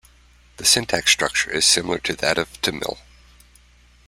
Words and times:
The 0.57 0.65
syntax 0.65 1.11
structure 1.11 1.51
is 1.51 1.63
similar 1.63 1.99
to 1.99 2.15
that 2.15 2.39
of 2.39 2.59
Tamil. 2.63 2.97